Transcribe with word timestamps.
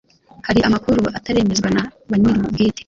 Hari 0.47 0.59
amakuru 0.67 1.03
ataremezwa 1.17 1.69
na 1.75 1.83
ba 2.09 2.15
nyirubwite 2.19 2.79